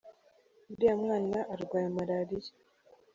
uriya 0.71 0.95
mwana 1.03 1.39
arwaye 1.53 1.87
malariya. 1.95 2.51